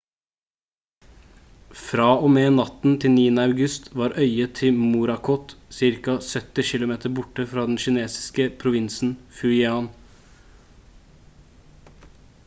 [1.81, 3.25] fra og med natten til 9.
[3.43, 5.91] august var øyet til morakot ca
[6.29, 9.91] 70 km borte fra den kinesiske provinsen fujian